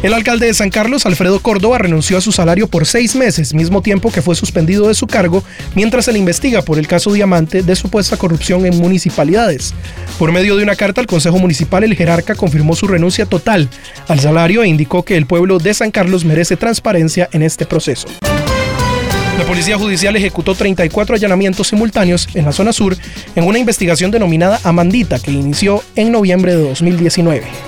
[0.00, 3.82] El alcalde de San Carlos, Alfredo Córdoba, renunció a su salario por seis meses, mismo
[3.82, 5.42] tiempo que fue suspendido de su cargo
[5.74, 9.74] mientras se le investiga por el caso Diamante de supuesta corrupción en municipalidades.
[10.16, 13.68] Por medio de una carta al Consejo Municipal, el jerarca confirmó su renuncia total
[14.06, 18.06] al salario e indicó que el pueblo de San Carlos merece transparencia en este proceso.
[19.36, 22.96] La Policía Judicial ejecutó 34 allanamientos simultáneos en la zona sur
[23.34, 27.67] en una investigación denominada Amandita que inició en noviembre de 2019.